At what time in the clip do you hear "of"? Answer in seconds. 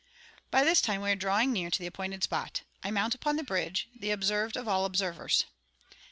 4.57-4.67